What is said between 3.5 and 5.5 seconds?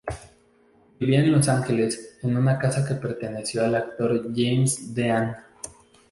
al actor James Dean.